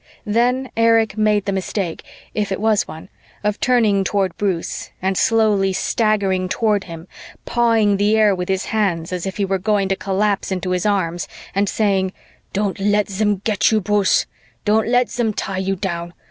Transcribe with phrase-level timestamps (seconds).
[0.25, 2.01] Then Erich made the mistake,
[2.33, 3.07] if it was one,
[3.43, 7.07] of turning toward Bruce and slowly staggering toward him,
[7.45, 10.87] pawing the air with his hands as if he were going to collapse into his
[10.87, 12.13] arms, and saying,
[12.51, 14.25] "Don't let them get you, Bruce.
[14.65, 16.13] Don't let them tie you down.